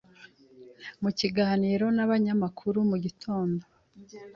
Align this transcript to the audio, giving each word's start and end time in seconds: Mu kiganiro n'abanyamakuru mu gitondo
Mu 1.01 1.09
kiganiro 1.19 1.85
n'abanyamakuru 1.95 2.77
mu 2.89 2.97
gitondo 3.05 3.63